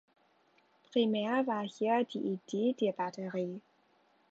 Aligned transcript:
Primär 0.93 1.45
war 1.45 1.61
hier 1.67 2.03
die 2.05 2.17
Idee 2.33 2.73
der 2.73 2.91
Batterie. 2.93 3.61